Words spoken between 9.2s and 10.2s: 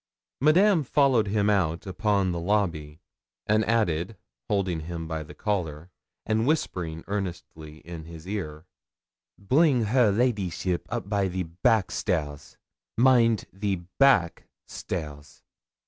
'Bring hair